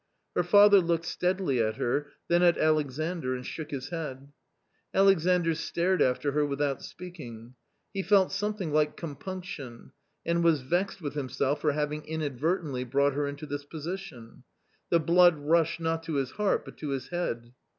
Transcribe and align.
Her 0.35 0.41
father 0.41 0.79
looked 0.79 1.05
steadily 1.05 1.61
at 1.61 1.75
her, 1.75 2.07
then 2.27 2.41
at 2.41 2.57
Alexandr, 2.57 3.35
and 3.35 3.45
shook 3.45 3.69
his 3.69 3.89
head. 3.89 4.31
Alexandr 4.95 5.53
stared 5.53 6.01
after 6.01 6.31
her 6.31 6.43
without 6.43 6.81
speaking. 6.81 7.53
He 7.93 8.01
felt 8.01 8.31
something 8.31 8.71
like 8.73 8.97
compunction, 8.97 9.91
and 10.25 10.43
was 10.43 10.61
vexed 10.61 11.03
with 11.03 11.13
himself 11.13 11.61
for 11.61 11.73
having 11.73 12.03
inadvertently 12.05 12.83
brought 12.83 13.13
her 13.13 13.27
into 13.27 13.45
this 13.45 13.63
position; 13.63 14.41
the 14.89 14.99
blood 14.99 15.35
rushed 15.37 15.79
not 15.79 16.01
to 16.05 16.15
his 16.15 16.31
heart 16.31 16.65
but 16.65 16.77
to 16.77 16.89
his 16.89 17.09
head. 17.09 17.53